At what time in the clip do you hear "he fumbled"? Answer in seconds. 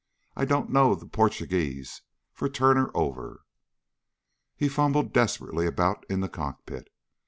4.55-5.13